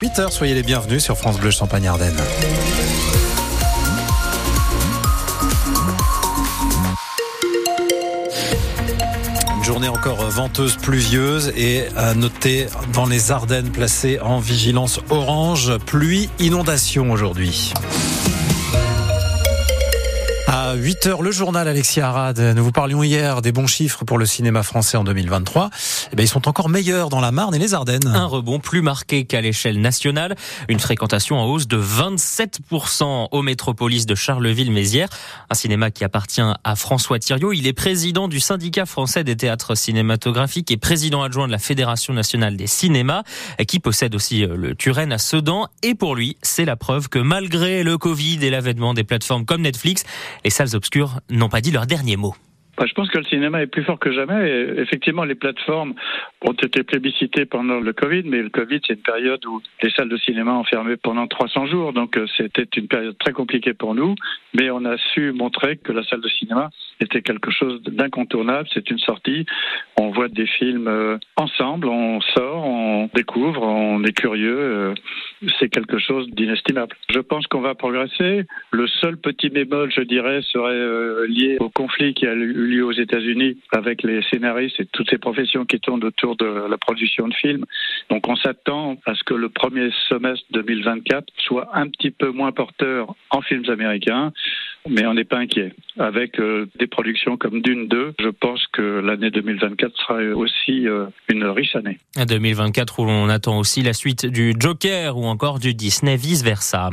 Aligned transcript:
8h, 0.00 0.30
soyez 0.30 0.54
les 0.54 0.62
bienvenus 0.62 1.02
sur 1.02 1.18
France 1.18 1.40
Bleu 1.40 1.50
Champagne-Ardenne. 1.50 2.14
Une 9.56 9.64
journée 9.64 9.88
encore 9.88 10.18
venteuse, 10.30 10.76
pluvieuse 10.76 11.52
et 11.56 11.88
à 11.96 12.14
noter 12.14 12.68
dans 12.92 13.06
les 13.06 13.32
Ardennes 13.32 13.72
placées 13.72 14.20
en 14.20 14.38
vigilance 14.38 15.00
orange, 15.10 15.76
pluie, 15.78 16.30
inondation 16.38 17.10
aujourd'hui. 17.10 17.72
À 20.68 20.74
8 20.74 21.06
heures, 21.06 21.22
le 21.22 21.30
journal 21.30 21.66
Alexis 21.66 22.02
Arad. 22.02 22.38
Nous 22.38 22.62
vous 22.62 22.72
parlions 22.72 23.02
hier 23.02 23.40
des 23.40 23.52
bons 23.52 23.66
chiffres 23.66 24.04
pour 24.04 24.18
le 24.18 24.26
cinéma 24.26 24.62
français 24.62 24.98
en 24.98 25.04
2023. 25.04 25.70
Eh 26.12 26.16
bien, 26.16 26.26
ils 26.26 26.28
sont 26.28 26.46
encore 26.46 26.68
meilleurs 26.68 27.08
dans 27.08 27.20
la 27.20 27.32
Marne 27.32 27.54
et 27.54 27.58
les 27.58 27.72
Ardennes. 27.72 28.06
Un 28.06 28.26
rebond 28.26 28.58
plus 28.58 28.82
marqué 28.82 29.24
qu'à 29.24 29.40
l'échelle 29.40 29.80
nationale. 29.80 30.36
Une 30.68 30.78
fréquentation 30.78 31.38
en 31.38 31.46
hausse 31.46 31.68
de 31.68 31.80
27% 31.80 33.28
au 33.30 33.40
Métropolis 33.40 34.04
de 34.04 34.14
Charleville-Mézières. 34.14 35.08
Un 35.48 35.54
cinéma 35.54 35.90
qui 35.90 36.04
appartient 36.04 36.42
à 36.42 36.76
François 36.76 37.18
Thiriot. 37.18 37.54
Il 37.54 37.66
est 37.66 37.72
président 37.72 38.28
du 38.28 38.38
syndicat 38.38 38.84
français 38.84 39.24
des 39.24 39.38
théâtres 39.38 39.74
cinématographiques 39.74 40.70
et 40.70 40.76
président 40.76 41.22
adjoint 41.22 41.46
de 41.46 41.52
la 41.52 41.58
Fédération 41.58 42.12
nationale 42.12 42.58
des 42.58 42.66
cinémas, 42.66 43.22
qui 43.66 43.80
possède 43.80 44.14
aussi 44.14 44.44
euh, 44.44 44.54
le 44.54 44.74
Turenne 44.74 45.12
à 45.12 45.18
Sedan. 45.18 45.68
Et 45.82 45.94
pour 45.94 46.14
lui, 46.14 46.36
c'est 46.42 46.66
la 46.66 46.76
preuve 46.76 47.08
que 47.08 47.18
malgré 47.18 47.82
le 47.82 47.96
Covid 47.96 48.44
et 48.44 48.50
l'avènement 48.50 48.92
des 48.92 49.04
plateformes 49.04 49.46
comme 49.46 49.62
Netflix, 49.62 50.04
les 50.44 50.57
salles 50.58 50.74
obscures 50.74 51.20
n'ont 51.30 51.48
pas 51.48 51.60
dit 51.60 51.70
leur 51.70 51.86
dernier 51.86 52.16
mot. 52.16 52.34
Bah, 52.78 52.84
je 52.86 52.94
pense 52.94 53.10
que 53.10 53.18
le 53.18 53.24
cinéma 53.24 53.60
est 53.60 53.66
plus 53.66 53.82
fort 53.82 53.98
que 53.98 54.12
jamais. 54.12 54.50
Effectivement, 54.76 55.24
les 55.24 55.34
plateformes 55.34 55.94
ont 56.46 56.52
été 56.52 56.84
plébiscitées 56.84 57.44
pendant 57.44 57.80
le 57.80 57.92
Covid, 57.92 58.22
mais 58.24 58.40
le 58.40 58.50
Covid, 58.50 58.78
c'est 58.86 58.94
une 58.94 59.02
période 59.02 59.44
où 59.46 59.60
les 59.82 59.90
salles 59.90 60.08
de 60.08 60.16
cinéma 60.16 60.52
ont 60.52 60.62
fermé 60.62 60.96
pendant 60.96 61.26
300 61.26 61.66
jours. 61.66 61.92
Donc, 61.92 62.16
euh, 62.16 62.26
c'était 62.36 62.68
une 62.76 62.86
période 62.86 63.18
très 63.18 63.32
compliquée 63.32 63.74
pour 63.74 63.96
nous. 63.96 64.14
Mais 64.54 64.70
on 64.70 64.84
a 64.84 64.96
su 65.12 65.32
montrer 65.32 65.76
que 65.76 65.90
la 65.90 66.04
salle 66.04 66.20
de 66.20 66.28
cinéma 66.28 66.70
était 67.00 67.20
quelque 67.20 67.50
chose 67.50 67.82
d'incontournable. 67.82 68.68
C'est 68.72 68.88
une 68.90 68.98
sortie. 68.98 69.44
On 70.00 70.10
voit 70.10 70.28
des 70.28 70.46
films 70.46 70.86
euh, 70.86 71.18
ensemble, 71.36 71.88
on 71.88 72.20
sort, 72.20 72.64
on 72.64 73.10
découvre, 73.12 73.60
on 73.62 74.04
est 74.04 74.16
curieux. 74.16 74.56
Euh, 74.56 74.94
c'est 75.58 75.68
quelque 75.68 75.98
chose 75.98 76.30
d'inestimable. 76.30 76.94
Je 77.12 77.18
pense 77.18 77.48
qu'on 77.48 77.60
va 77.60 77.74
progresser. 77.74 78.46
Le 78.70 78.86
seul 78.86 79.16
petit 79.16 79.48
bémol, 79.48 79.90
je 79.90 80.02
dirais, 80.02 80.42
serait 80.42 81.26
lié 81.26 81.56
au 81.58 81.70
conflit 81.70 82.14
qui 82.14 82.26
a 82.26 82.34
eu 82.34 82.67
lieu 82.68 82.84
aux 82.84 82.92
États-Unis 82.92 83.58
avec 83.72 84.02
les 84.02 84.22
scénaristes 84.30 84.78
et 84.80 84.86
toutes 84.86 85.10
ces 85.10 85.18
professions 85.18 85.64
qui 85.64 85.80
tournent 85.80 86.04
autour 86.04 86.36
de 86.36 86.46
la 86.46 86.78
production 86.78 87.28
de 87.28 87.34
films. 87.34 87.64
Donc 88.10 88.28
on 88.28 88.36
s'attend 88.36 88.96
à 89.06 89.14
ce 89.14 89.24
que 89.24 89.34
le 89.34 89.48
premier 89.48 89.90
semestre 90.08 90.44
2024 90.52 91.26
soit 91.38 91.68
un 91.74 91.88
petit 91.88 92.10
peu 92.10 92.30
moins 92.30 92.52
porteur 92.52 93.14
en 93.30 93.42
films 93.42 93.68
américains, 93.68 94.32
mais 94.88 95.06
on 95.06 95.14
n'est 95.14 95.24
pas 95.24 95.38
inquiet. 95.38 95.72
Avec 95.98 96.38
euh, 96.38 96.66
des 96.78 96.86
productions 96.86 97.36
comme 97.36 97.60
Dune 97.60 97.88
2, 97.88 98.14
je 98.20 98.28
pense 98.28 98.64
que 98.72 99.00
l'année 99.00 99.30
2024 99.30 99.96
sera 99.96 100.18
aussi 100.36 100.86
euh, 100.86 101.06
une 101.28 101.44
riche 101.44 101.74
année. 101.76 101.98
2024 102.16 103.00
où 103.00 103.04
l'on 103.04 103.28
attend 103.28 103.58
aussi 103.58 103.82
la 103.82 103.92
suite 103.92 104.26
du 104.26 104.54
Joker 104.58 105.16
ou 105.16 105.24
encore 105.24 105.58
du 105.58 105.74
Disney 105.74 106.16
vice-versa. 106.16 106.90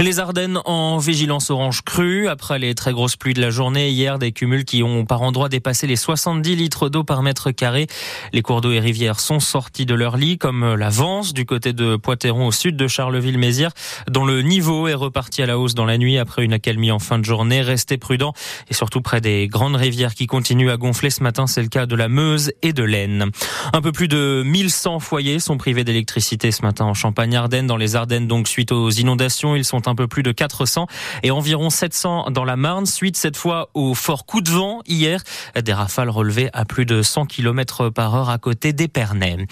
Les 0.00 0.20
Ardennes 0.20 0.58
en 0.64 0.98
vigilance 0.98 1.50
orange 1.50 1.82
crue 1.82 2.28
après 2.28 2.58
les 2.58 2.74
très 2.74 2.92
grosses 2.92 3.16
pluies 3.16 3.34
de 3.34 3.40
la 3.40 3.50
journée 3.50 3.90
hier, 3.90 4.18
des 4.18 4.32
cumuls 4.32 4.64
qui 4.64 4.82
ont 4.82 5.04
par 5.14 5.22
endroits 5.22 5.48
dépassé 5.48 5.86
les 5.86 5.94
70 5.94 6.56
litres 6.56 6.88
d'eau 6.88 7.04
par 7.04 7.22
mètre 7.22 7.52
carré. 7.52 7.86
Les 8.32 8.42
cours 8.42 8.60
d'eau 8.60 8.72
et 8.72 8.80
rivières 8.80 9.20
sont 9.20 9.38
sortis 9.38 9.86
de 9.86 9.94
leur 9.94 10.16
lit 10.16 10.38
comme 10.38 10.74
la 10.74 10.88
Vence 10.88 11.32
du 11.32 11.46
côté 11.46 11.72
de 11.72 11.94
Poitéron 11.94 12.48
au 12.48 12.50
sud 12.50 12.76
de 12.76 12.88
Charleville-Mézières 12.88 13.70
dont 14.10 14.24
le 14.24 14.42
niveau 14.42 14.88
est 14.88 14.94
reparti 14.94 15.40
à 15.40 15.46
la 15.46 15.56
hausse 15.56 15.74
dans 15.74 15.84
la 15.84 15.98
nuit 15.98 16.18
après 16.18 16.44
une 16.44 16.52
accalmie 16.52 16.90
en 16.90 16.98
fin 16.98 17.20
de 17.20 17.24
journée. 17.24 17.62
Restez 17.62 17.96
prudents 17.96 18.32
et 18.68 18.74
surtout 18.74 19.02
près 19.02 19.20
des 19.20 19.46
grandes 19.46 19.76
rivières 19.76 20.16
qui 20.16 20.26
continuent 20.26 20.70
à 20.70 20.78
gonfler 20.78 21.10
ce 21.10 21.22
matin. 21.22 21.46
C'est 21.46 21.62
le 21.62 21.68
cas 21.68 21.86
de 21.86 21.94
la 21.94 22.08
Meuse 22.08 22.50
et 22.62 22.72
de 22.72 22.82
l'Aisne. 22.82 23.30
Un 23.72 23.80
peu 23.80 23.92
plus 23.92 24.08
de 24.08 24.42
1100 24.44 24.98
foyers 24.98 25.38
sont 25.38 25.58
privés 25.58 25.84
d'électricité 25.84 26.50
ce 26.50 26.62
matin 26.62 26.86
en 26.86 26.94
Champagne-Ardenne. 26.94 27.68
Dans 27.68 27.76
les 27.76 27.94
Ardennes, 27.94 28.26
donc 28.26 28.48
suite 28.48 28.72
aux 28.72 28.90
inondations, 28.90 29.54
ils 29.54 29.64
sont 29.64 29.86
un 29.86 29.94
peu 29.94 30.08
plus 30.08 30.24
de 30.24 30.32
400 30.32 30.88
et 31.22 31.30
environ 31.30 31.70
700 31.70 32.32
dans 32.32 32.44
la 32.44 32.56
Marne. 32.56 32.86
Suite 32.86 33.16
cette 33.16 33.36
fois 33.36 33.70
au 33.74 33.94
fort 33.94 34.26
coup 34.26 34.40
de 34.40 34.50
vent 34.50 34.80
hier. 34.94 35.22
Des 35.62 35.72
rafales 35.72 36.10
relevées 36.10 36.50
à 36.52 36.64
plus 36.64 36.86
de 36.86 37.02
100 37.02 37.26
km 37.26 37.90
par 37.90 38.14
heure 38.14 38.30
à 38.30 38.38
côté 38.38 38.72
d'Épernay. 38.72 39.46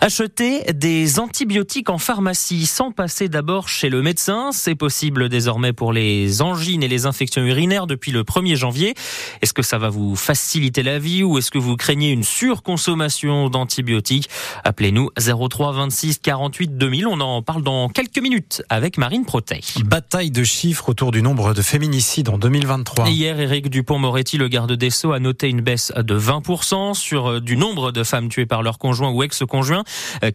Acheter 0.00 0.64
des 0.72 1.18
antibiotiques 1.18 1.90
en 1.90 1.98
pharmacie 1.98 2.66
sans 2.66 2.90
passer 2.90 3.28
d'abord 3.28 3.68
chez 3.68 3.88
le 3.88 4.02
médecin, 4.02 4.50
c'est 4.52 4.74
possible 4.74 5.28
désormais 5.28 5.72
pour 5.72 5.92
les 5.92 6.42
angines 6.42 6.82
et 6.82 6.88
les 6.88 7.06
infections 7.06 7.42
urinaires 7.42 7.86
depuis 7.86 8.12
le 8.12 8.22
1er 8.22 8.56
janvier. 8.56 8.94
Est-ce 9.42 9.52
que 9.52 9.62
ça 9.62 9.78
va 9.78 9.88
vous 9.88 10.16
faciliter 10.16 10.82
la 10.82 10.98
vie 10.98 11.22
ou 11.22 11.38
est-ce 11.38 11.50
que 11.50 11.58
vous 11.58 11.76
craignez 11.76 12.10
une 12.10 12.24
surconsommation 12.24 13.48
d'antibiotiques? 13.48 14.28
Appelez-nous 14.64 15.10
03 15.16 15.72
26 15.72 16.18
48 16.18 16.76
2000. 16.76 17.06
On 17.06 17.20
en 17.20 17.42
parle 17.42 17.62
dans 17.62 17.88
quelques 17.88 18.18
minutes 18.18 18.62
avec 18.68 18.98
Marine 18.98 19.24
Protey. 19.24 19.60
Bataille 19.84 20.30
de 20.30 20.44
chiffres 20.44 20.88
autour 20.88 21.12
du 21.12 21.22
nombre 21.22 21.54
de 21.54 21.62
féminicides 21.62 22.28
en 22.28 22.38
2023. 22.38 23.08
Hier, 23.08 23.38
Éric 23.38 23.70
Dupont-Moretti, 23.70 24.38
le 24.38 24.48
garde 24.48 24.72
des 24.72 24.85
Sceaux, 24.90 25.12
a 25.12 25.18
noté 25.18 25.48
une 25.48 25.60
baisse 25.60 25.92
de 25.96 26.18
20% 26.18 26.94
sur 26.94 27.30
euh, 27.30 27.40
du 27.40 27.56
nombre 27.56 27.92
de 27.92 28.04
femmes 28.04 28.28
tuées 28.28 28.46
par 28.46 28.62
leur 28.62 28.78
conjoint 28.78 29.10
ou 29.10 29.22
ex-conjoint. 29.22 29.84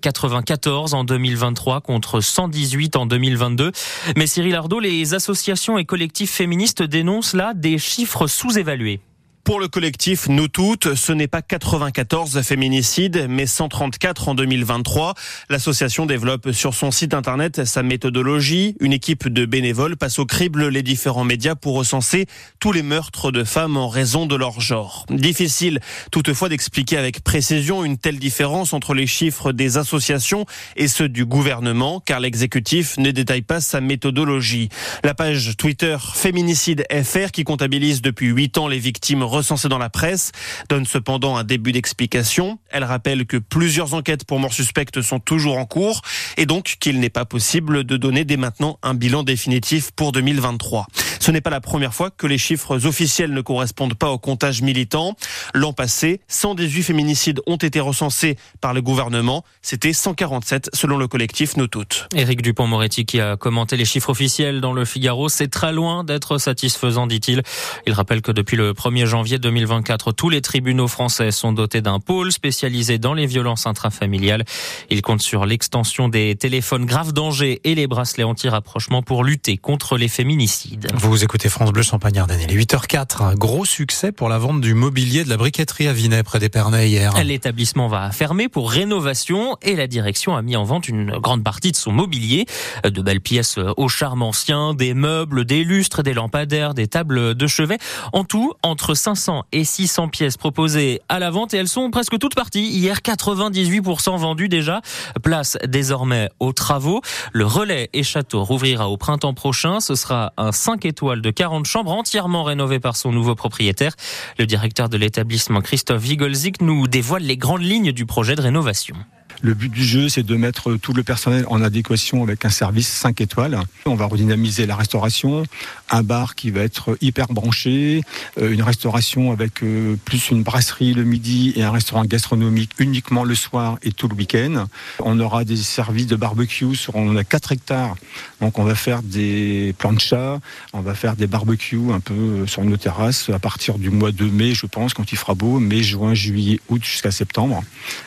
94 0.02 0.94
euh, 0.94 0.98
en 0.98 1.04
2023 1.04 1.82
contre 1.82 2.22
118 2.22 2.96
en 2.96 3.06
2022. 3.06 3.72
Mais 4.16 4.28
Cyril 4.28 4.56
Ardo, 4.56 4.80
les 4.80 5.14
associations 5.14 5.78
et 5.78 5.86
collectifs 5.86 6.32
féministes 6.32 6.84
dénoncent 6.84 7.34
là 7.34 7.54
des 7.54 7.78
chiffres 7.78 8.28
sous-évalués. 8.28 9.02
Pour 9.44 9.60
le 9.60 9.68
collectif 9.68 10.28
Nous 10.30 10.48
Toutes, 10.48 10.94
ce 10.94 11.12
n'est 11.12 11.28
pas 11.28 11.42
94 11.42 12.42
féminicides, 12.44 13.26
mais 13.28 13.48
134 13.48 14.30
en 14.30 14.36
2023. 14.36 15.16
L'association 15.50 16.06
développe 16.06 16.52
sur 16.52 16.76
son 16.76 16.92
site 16.92 17.16
internet 17.16 17.66
sa 17.66 17.82
méthodologie. 17.82 18.76
Une 18.80 18.94
équipe 18.94 19.28
de 19.28 19.46
bénévoles 19.46 19.98
passe 19.98 20.20
au 20.20 20.26
crible 20.26 20.68
les 20.68 20.84
différents 20.84 21.24
médias 21.24 21.56
pour 21.56 21.76
recenser 21.76 22.28
tous 22.60 22.72
les 22.72 22.84
meurtres 22.84 23.32
de 23.32 23.44
femmes 23.44 23.78
en 23.78 23.90
raison 23.90 24.28
de 24.28 24.36
leur 24.36 24.62
genre. 24.62 25.08
Difficile 25.10 25.80
toutefois 26.12 26.50
d'expliquer 26.50 26.98
avec 26.98 27.24
précision 27.24 27.84
une 27.84 27.98
telle 27.98 28.20
différence 28.20 28.74
entre 28.74 28.94
les 28.94 29.08
chiffres 29.08 29.54
des 29.54 29.78
associations 29.78 30.46
et 30.76 30.88
ceux 30.88 31.10
du 31.10 31.26
gouvernement, 31.26 32.00
car 32.00 32.20
l'exécutif 32.20 32.98
ne 33.00 33.10
détaille 33.10 33.42
pas 33.42 33.60
sa 33.60 33.82
méthodologie. 33.82 34.70
La 35.04 35.16
page 35.16 35.58
Twitter 35.58 35.98
Féminicide 36.14 36.86
FR, 36.92 37.32
qui 37.32 37.44
comptabilise 37.44 38.04
depuis 38.04 38.28
8 38.28 38.60
ans 38.60 38.68
les 38.68 38.80
victimes 38.80 39.24
recensée 39.32 39.70
dans 39.70 39.78
la 39.78 39.90
presse 39.90 40.32
donne 40.70 40.86
cependant 40.86 41.36
un 41.38 41.44
début 41.44 41.72
d'explication. 41.72 42.60
Elle 42.70 42.84
rappelle 42.84 43.26
que 43.26 43.38
plusieurs 43.38 43.94
enquêtes 43.94 44.26
pour 44.26 44.40
mort 44.40 44.54
suspecte 44.54 45.02
sont 45.02 45.20
toujours 45.20 45.58
en 45.58 45.66
cours 45.66 46.02
et 46.38 46.46
donc 46.46 46.78
qu'il 46.80 47.00
n'est 47.00 47.10
pas 47.10 47.26
possible 47.26 47.84
de 47.84 47.98
donner 47.98 48.26
dès 48.26 48.38
maintenant 48.38 48.78
un 48.84 48.94
bilan 48.94 49.24
définitif 49.24 49.92
pour 49.92 50.12
2023. 50.12 50.88
Ce 51.22 51.30
n'est 51.30 51.40
pas 51.40 51.52
la 51.52 51.62
première 51.62 51.94
fois 51.94 52.10
que 52.10 52.26
les 52.26 52.40
chiffres 52.40 52.88
officiels 52.88 53.32
ne 53.32 53.42
correspondent 53.42 53.94
pas 53.94 54.10
au 54.10 54.18
comptage 54.18 54.64
militant. 54.64 55.16
L'an 55.54 55.72
passé, 55.72 56.20
118 56.30 56.82
féminicides 56.82 57.42
ont 57.46 57.58
été 57.58 57.80
recensés 57.80 58.38
par 58.60 58.74
le 58.74 58.82
gouvernement. 58.82 59.44
C'était 59.62 59.94
147 59.94 60.72
selon 60.74 60.98
le 60.98 61.08
collectif 61.08 61.58
Nous 61.58 61.68
Toutes. 61.68 62.08
Éric 62.16 62.42
Dupont-Moretti 62.42 63.06
qui 63.06 63.22
a 63.22 63.38
commenté 63.38 63.78
les 63.78 63.86
chiffres 63.86 64.10
officiels 64.10 64.62
dans 64.62 64.74
le 64.74 64.84
Figaro, 64.84 65.30
c'est 65.30 65.48
très 65.48 65.72
loin 65.72 66.04
d'être 66.04 66.40
satisfaisant, 66.40 67.06
dit-il. 67.06 67.44
Il 67.86 67.94
rappelle 67.94 68.24
que 68.24 68.32
depuis 68.32 68.58
le 68.58 68.74
1er 68.74 69.06
janvier 69.06 69.38
2024, 69.38 70.14
tous 70.14 70.30
les 70.30 70.42
tribunaux 70.42 70.88
français 70.88 71.30
sont 71.30 71.54
dotés 71.54 71.82
d'un 71.82 72.00
pôle 72.00 72.32
spécialisé 72.32 72.98
dans 72.98 73.14
les 73.14 73.28
violences 73.28 73.68
intrafamiliales. 73.68 74.44
Il 74.90 75.04
compte 75.04 75.22
sur 75.22 75.46
l'extension 75.46 76.10
des 76.10 76.36
téléphones 76.36 76.86
grave 76.86 77.14
danger 77.14 77.62
et 77.64 77.76
les 77.76 77.86
bracelets 77.86 78.24
anti-rapprochement 78.24 79.04
pour 79.04 79.24
lutter 79.24 79.58
contre 79.58 79.98
les 79.98 80.08
féminicides. 80.08 80.88
Vous 80.96 81.11
écoutez 81.18 81.50
France 81.50 81.74
Bleu 81.74 81.84
Champagne 81.84 82.18
Ardenne. 82.20 82.40
Il 82.42 82.52
est 82.54 82.64
8h04. 82.64 83.22
Un 83.22 83.34
gros 83.36 83.66
succès 83.66 84.14
pour 84.14 84.30
la 84.30 84.38
vente 84.38 84.62
du 84.62 84.74
mobilier 84.74 85.26
de 85.26 85.30
la 85.30 85.36
briqueterie 85.36 85.90
à 85.90 85.94
Vinay 85.94 86.24
près 86.24 86.40
d'Épernay 86.40 86.88
hier. 86.88 87.22
L'établissement 87.22 87.90
va 87.90 88.12
fermer 88.12 88.48
pour 88.48 88.72
rénovation 88.72 89.58
et 89.62 89.76
la 89.76 89.88
direction 89.88 90.38
a 90.38 90.42
mis 90.42 90.56
en 90.56 90.64
vente 90.64 90.88
une 90.88 91.12
grande 91.20 91.44
partie 91.44 91.74
de 91.74 91.76
son 91.76 91.92
mobilier. 91.92 92.46
De 92.86 93.02
belles 93.02 93.20
pièces 93.20 93.58
au 93.58 93.90
charme 93.90 94.22
ancien, 94.22 94.74
des 94.74 94.94
meubles, 94.94 95.44
des 95.44 95.66
lustres, 95.66 96.02
des 96.02 96.14
lampadaires, 96.14 96.74
des 96.74 96.88
tables 96.88 97.36
de 97.36 97.48
chevet. 97.48 97.78
En 98.14 98.24
tout, 98.24 98.54
entre 98.64 98.94
500 98.94 99.44
et 99.52 99.66
600 99.66 100.08
pièces 100.08 100.38
proposées 100.38 101.02
à 101.10 101.20
la 101.20 101.30
vente 101.30 101.54
et 101.54 101.58
elles 101.58 101.68
sont 101.68 101.92
presque 101.92 102.18
toutes 102.20 102.36
parties. 102.36 102.70
Hier, 102.70 103.00
98% 103.00 104.18
vendues 104.18 104.50
déjà. 104.50 104.82
Place 105.22 105.58
désormais 105.68 106.30
aux 106.40 106.54
travaux. 106.54 107.02
Le 107.34 107.46
relais 107.46 107.90
et 107.92 108.04
château 108.04 108.46
rouvrira 108.46 108.90
au 108.90 108.96
printemps 108.96 109.34
prochain. 109.34 109.82
Ce 109.82 109.96
sera 109.96 110.32
un 110.38 110.54
5 110.54 110.86
étoiles 110.86 111.01
de 111.02 111.32
40 111.32 111.66
chambres 111.66 111.92
entièrement 111.92 112.44
rénovées 112.44 112.80
par 112.80 112.96
son 112.96 113.12
nouveau 113.12 113.34
propriétaire. 113.36 113.96
Le 114.38 114.46
directeur 114.46 114.88
de 114.88 114.98
l'établissement 114.98 115.62
Christophe 115.62 116.04
Wigolzik 116.04 116.62
nous 116.62 116.88
dévoile 116.88 117.24
les 117.24 117.38
grandes 117.38 117.64
lignes 117.64 117.92
du 117.92 118.06
projet 118.06 118.36
de 118.36 118.42
rénovation. 118.42 118.96
Le 119.44 119.56
but 119.56 119.70
du 119.70 119.84
jeu, 119.84 120.08
c'est 120.08 120.22
de 120.22 120.36
mettre 120.36 120.76
tout 120.76 120.94
le 120.94 121.02
personnel 121.02 121.46
en 121.50 121.64
adéquation 121.64 122.22
avec 122.22 122.46
un 122.46 122.50
service 122.50 122.88
5 122.88 123.22
étoiles. 123.22 123.60
On 123.88 123.96
va 123.96 124.06
redynamiser 124.06 124.68
la 124.68 124.76
restauration, 124.76 125.44
un 125.90 126.04
bar 126.04 126.36
qui 126.36 126.52
va 126.52 126.62
être 126.62 126.96
hyper 127.02 127.28
branché, 127.28 128.02
euh, 128.40 128.52
une 128.52 128.62
restauration 128.62 129.32
avec 129.32 129.64
euh, 129.64 129.96
plus 130.06 130.30
une 130.30 130.44
brasserie 130.44 130.94
le 130.94 131.06
midi 131.06 131.54
et 131.56 131.64
un 131.64 131.72
restaurant 131.72 132.06
gastronomique 132.06 132.74
uniquement 132.78 133.24
le 133.24 133.34
soir 133.34 133.80
et 133.82 133.92
tout 133.92 134.08
le 134.08 134.14
week-end. 134.14 134.68
On 135.00 135.20
aura 135.20 135.44
des 135.44 135.58
services 135.58 136.08
de 136.08 136.16
barbecue 136.16 136.76
sur 136.76 136.96
on 136.96 137.16
a 137.16 137.24
4 137.24 137.54
hectares. 137.54 137.96
Donc 138.42 138.60
on 138.60 138.64
va 138.64 138.76
faire 138.76 139.02
des 139.02 139.74
planchas, 139.80 140.40
on 140.74 140.82
va 140.82 140.94
faire 140.94 141.16
des 141.16 141.26
barbecues 141.26 141.92
un 141.92 142.00
peu 142.00 142.14
euh, 142.14 142.48
sur 142.48 142.64
nos 142.64 142.78
terrasses 142.78 143.30
à 143.30 143.40
partir 143.40 143.80
du 143.80 143.90
mois 143.90 144.12
de 144.12 144.26
mai, 144.26 144.54
je 144.54 144.68
pense, 144.68 144.94
quand 144.94 145.12
il 145.12 145.18
fera 145.18 145.34
beau, 145.34 145.58
mai, 145.58 145.82
juin, 145.82 146.14
juillet, 146.14 146.60
août 146.70 146.84
jusqu'à 146.84 147.10
septembre. 147.10 147.64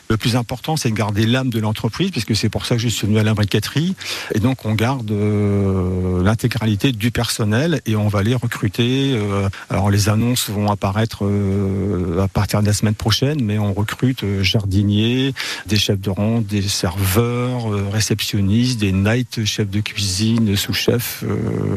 Le 0.08 0.16
plus 0.16 0.36
important, 0.36 0.76
c'est 0.76 0.90
de 0.90 0.94
garder 0.94 1.23
l'âme 1.26 1.50
de 1.50 1.60
l'entreprise, 1.60 2.10
puisque 2.10 2.36
c'est 2.36 2.48
pour 2.48 2.66
ça 2.66 2.76
que 2.76 2.82
je 2.82 2.88
suis 2.88 3.06
venu 3.06 3.18
à 3.18 3.22
la 3.22 3.34
briqueterie. 3.34 3.94
Et 4.34 4.40
donc 4.40 4.64
on 4.64 4.74
garde 4.74 5.10
l'intégralité 6.22 6.92
du 6.92 7.10
personnel 7.10 7.80
et 7.86 7.96
on 7.96 8.08
va 8.08 8.22
les 8.22 8.34
recruter. 8.34 9.12
Euh, 9.14 9.48
alors 9.70 9.90
les 9.90 10.08
annonces 10.08 10.50
vont 10.50 10.70
apparaître 10.70 11.24
euh, 11.24 12.22
à 12.22 12.28
partir 12.28 12.60
de 12.62 12.66
la 12.66 12.72
semaine 12.72 12.94
prochaine, 12.94 13.42
mais 13.42 13.58
on 13.58 13.72
recrute 13.72 14.24
euh, 14.24 14.42
jardiniers, 14.42 15.34
des 15.66 15.76
chefs 15.76 16.00
de 16.00 16.10
rang, 16.10 16.40
des 16.40 16.62
serveurs, 16.62 17.70
réceptionnistes, 17.92 18.80
des 18.80 18.92
night 18.92 19.44
chefs 19.44 19.70
de 19.70 19.80
cuisine, 19.80 20.56
sous-chefs, 20.56 21.24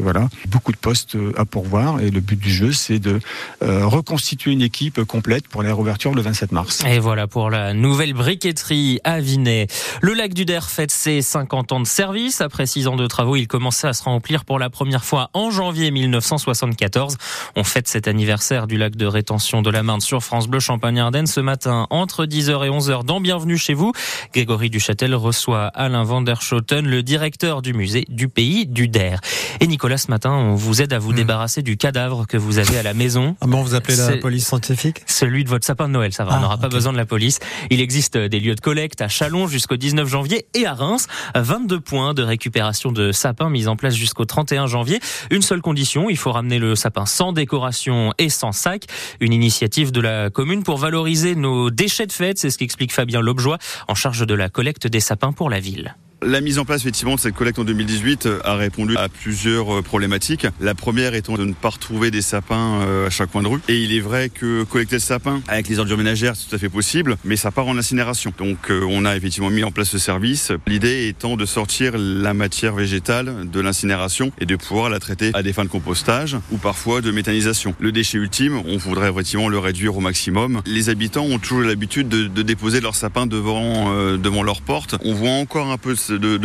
voilà, 0.02 0.28
beaucoup 0.48 0.72
de 0.72 0.76
postes 0.76 1.16
à 1.36 1.44
pourvoir. 1.44 2.00
Et 2.00 2.10
le 2.10 2.20
but 2.20 2.38
du 2.38 2.50
jeu, 2.50 2.72
c'est 2.72 2.98
de 2.98 3.20
reconstituer 3.60 4.52
une 4.52 4.62
équipe 4.62 5.02
complète 5.04 5.48
pour 5.48 5.62
la 5.62 5.70
réouverture 5.70 6.14
le 6.14 6.22
27 6.22 6.52
mars. 6.52 6.82
Et 6.86 6.98
voilà 6.98 7.26
pour 7.26 7.50
la 7.50 7.74
nouvelle 7.74 8.14
briqueterie 8.14 9.00
à 9.04 9.20
Le 9.44 10.14
lac 10.14 10.34
du 10.34 10.44
Der 10.44 10.68
fête 10.68 10.90
ses 10.90 11.22
50 11.22 11.72
ans 11.72 11.80
de 11.80 11.86
service. 11.86 12.40
Après 12.40 12.66
6 12.66 12.88
ans 12.88 12.96
de 12.96 13.06
travaux, 13.06 13.36
il 13.36 13.46
commençait 13.46 13.88
à 13.88 13.92
se 13.92 14.02
remplir 14.02 14.44
pour 14.44 14.58
la 14.58 14.70
première 14.70 15.04
fois 15.04 15.30
en 15.34 15.50
janvier 15.50 15.90
1974. 15.90 17.16
On 17.56 17.64
fête 17.64 17.88
cet 17.88 18.08
anniversaire 18.08 18.66
du 18.66 18.76
lac 18.76 18.96
de 18.96 19.06
rétention 19.06 19.62
de 19.62 19.70
la 19.70 19.82
Marne 19.82 20.00
sur 20.00 20.22
France 20.22 20.48
Bleu 20.48 20.60
Champagne-Ardenne 20.60 21.26
ce 21.26 21.40
matin 21.40 21.86
entre 21.90 22.26
10h 22.26 22.66
et 22.66 22.70
11h 22.70 23.04
dans 23.04 23.20
Bienvenue 23.20 23.58
chez 23.58 23.74
vous. 23.74 23.92
Grégory 24.32 24.70
Duchâtel 24.70 25.14
reçoit 25.14 25.66
Alain 25.66 26.04
van 26.04 26.22
der 26.22 26.42
Schoten, 26.42 26.86
le 26.86 27.02
directeur 27.02 27.62
du 27.62 27.74
musée 27.74 28.04
du 28.08 28.28
pays 28.28 28.66
du 28.66 28.88
Der. 28.88 29.20
Et 29.60 29.66
Nicolas, 29.66 29.98
ce 29.98 30.10
matin, 30.10 30.32
on 30.32 30.54
vous 30.54 30.82
aide 30.82 30.92
à 30.92 30.98
vous 30.98 31.12
hmm. 31.12 31.16
débarrasser 31.16 31.62
du 31.62 31.76
cadavre 31.76 32.26
que 32.26 32.36
vous 32.36 32.58
avez 32.58 32.78
à 32.78 32.82
la 32.82 32.94
maison. 32.94 33.36
Ah 33.40 33.46
bon, 33.46 33.62
vous 33.62 33.74
appelez 33.74 33.96
la 33.96 34.16
police 34.16 34.46
scientifique? 34.46 35.02
Celui 35.06 35.44
de 35.44 35.48
votre 35.48 35.64
sapin 35.64 35.88
de 35.88 35.92
Noël, 35.92 36.12
ça 36.12 36.24
va, 36.24 36.32
on 36.32 36.36
ah, 36.36 36.40
n'aura 36.40 36.58
pas 36.58 36.68
besoin 36.68 36.92
de 36.92 36.98
la 36.98 37.06
police. 37.06 37.38
Il 37.70 37.80
existe 37.80 38.16
des 38.16 38.40
lieux 38.40 38.54
de 38.54 38.60
collecte 38.60 39.00
à 39.00 39.08
Chalon 39.08 39.27
jusqu'au 39.46 39.76
19 39.76 40.08
janvier 40.08 40.46
et 40.54 40.64
à 40.64 40.72
Reims. 40.72 41.06
22 41.34 41.80
points 41.80 42.14
de 42.14 42.22
récupération 42.22 42.92
de 42.92 43.12
sapins 43.12 43.50
mis 43.50 43.68
en 43.68 43.76
place 43.76 43.94
jusqu'au 43.94 44.24
31 44.24 44.66
janvier. 44.66 45.00
Une 45.30 45.42
seule 45.42 45.60
condition, 45.60 46.08
il 46.08 46.16
faut 46.16 46.32
ramener 46.32 46.58
le 46.58 46.74
sapin 46.74 47.04
sans 47.04 47.32
décoration 47.32 48.14
et 48.18 48.30
sans 48.30 48.52
sac. 48.52 48.84
Une 49.20 49.34
initiative 49.34 49.92
de 49.92 50.00
la 50.00 50.30
commune 50.30 50.62
pour 50.62 50.78
valoriser 50.78 51.34
nos 51.34 51.70
déchets 51.70 52.06
de 52.06 52.12
fête, 52.12 52.38
c'est 52.38 52.50
ce 52.50 52.56
qu'explique 52.56 52.92
Fabien 52.92 53.20
Lobjoie 53.20 53.58
en 53.86 53.94
charge 53.94 54.26
de 54.26 54.34
la 54.34 54.48
collecte 54.48 54.86
des 54.86 55.00
sapins 55.00 55.32
pour 55.32 55.50
la 55.50 55.60
ville. 55.60 55.94
La 56.20 56.40
mise 56.40 56.58
en 56.58 56.64
place 56.64 56.80
effectivement 56.80 57.14
de 57.14 57.20
cette 57.20 57.36
collecte 57.36 57.60
en 57.60 57.64
2018 57.64 58.26
euh, 58.26 58.40
a 58.42 58.56
répondu 58.56 58.96
à 58.96 59.08
plusieurs 59.08 59.78
euh, 59.78 59.82
problématiques. 59.82 60.48
La 60.60 60.74
première 60.74 61.14
étant 61.14 61.34
de 61.34 61.44
ne 61.44 61.52
pas 61.52 61.68
retrouver 61.68 62.10
des 62.10 62.22
sapins 62.22 62.80
euh, 62.80 63.06
à 63.06 63.10
chaque 63.10 63.30
coin 63.30 63.42
de 63.42 63.46
rue. 63.46 63.60
Et 63.68 63.78
il 63.78 63.94
est 63.94 64.00
vrai 64.00 64.28
que 64.28 64.64
collecter 64.64 64.96
le 64.96 65.00
sapin 65.00 65.40
avec 65.46 65.68
les 65.68 65.78
ordures 65.78 65.96
ménagères, 65.96 66.34
c'est 66.34 66.48
tout 66.48 66.56
à 66.56 66.58
fait 66.58 66.68
possible, 66.68 67.16
mais 67.24 67.36
ça 67.36 67.52
part 67.52 67.68
en 67.68 67.78
incinération. 67.78 68.32
Donc 68.36 68.70
on 68.70 69.04
a 69.04 69.16
effectivement 69.16 69.48
mis 69.48 69.62
en 69.62 69.70
place 69.70 69.90
ce 69.90 69.98
service. 69.98 70.50
L'idée 70.66 71.06
étant 71.06 71.36
de 71.36 71.46
sortir 71.46 71.92
la 71.96 72.34
matière 72.34 72.74
végétale 72.74 73.48
de 73.48 73.60
l'incinération 73.60 74.32
et 74.40 74.46
de 74.46 74.56
pouvoir 74.56 74.90
la 74.90 74.98
traiter 74.98 75.30
à 75.34 75.44
des 75.44 75.52
fins 75.52 75.64
de 75.64 75.68
compostage 75.68 76.36
ou 76.50 76.56
parfois 76.56 77.00
de 77.00 77.12
méthanisation. 77.12 77.76
Le 77.78 77.92
déchet 77.92 78.18
ultime, 78.18 78.60
on 78.66 78.76
voudrait 78.76 79.10
effectivement 79.10 79.48
le 79.48 79.58
réduire 79.58 79.96
au 79.96 80.00
maximum. 80.00 80.62
Les 80.66 80.88
habitants 80.88 81.26
ont 81.26 81.38
toujours 81.38 81.60
l'habitude 81.60 82.08
de, 82.08 82.42
déposer 82.42 82.80
leur 82.80 82.96
sapin 82.96 83.26
devant, 83.26 84.16
devant 84.16 84.42
leur 84.42 84.62
porte. 84.62 84.96
On 85.04 85.14
voit 85.14 85.30
encore 85.30 85.70
un 85.70 85.78
peu 85.78 85.94
de, 85.94 85.98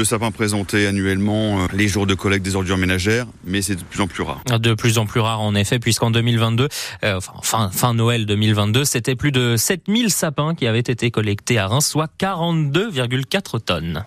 sapins 0.04 0.31
présentés 0.31 0.88
annuellement 0.88 1.60
euh, 1.60 1.68
les 1.74 1.88
jours 1.88 2.06
de 2.06 2.13
collecte 2.13 2.45
des 2.45 2.56
ordures 2.56 2.77
ménagères, 2.77 3.25
mais 3.45 3.62
c'est 3.62 3.75
de 3.75 3.83
plus 3.83 4.01
en 4.01 4.07
plus 4.07 4.24
rare. 4.24 4.42
De 4.60 4.74
plus 4.74 4.98
en 4.98 5.06
plus 5.06 5.19
rare 5.19 5.42
en 5.42 5.56
effet, 5.56 5.80
puisqu'en 5.80 6.12
2022, 6.12 6.68
euh, 7.04 7.19
enfin 7.38 7.69
fin 7.71 7.94
Noël 7.94 8.25
2022, 8.25 8.86
c'était 8.86 9.15
plus 9.15 9.31
de 9.31 9.56
7000 9.57 10.10
sapins 10.10 10.56
qui 10.56 10.68
avaient 10.68 10.80
été 10.80 11.12
collectés 11.12 11.57
à 11.57 11.68
Reims, 11.68 11.88
soit 11.88 12.10
42,4 12.19 13.60
tonnes. 13.62 14.06